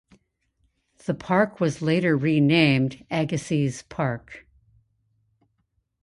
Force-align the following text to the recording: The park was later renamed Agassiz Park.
The 1.05 1.13
park 1.13 1.59
was 1.59 1.83
later 1.83 2.17
renamed 2.17 3.05
Agassiz 3.11 3.83
Park. 3.83 4.47